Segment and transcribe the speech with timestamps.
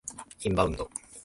[0.41, 0.89] インバウンド